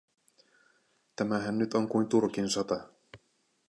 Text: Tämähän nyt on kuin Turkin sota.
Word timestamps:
Tämähän 1.15 1.57
nyt 1.57 1.73
on 1.73 1.87
kuin 1.89 2.09
Turkin 2.09 2.49
sota. 2.49 2.89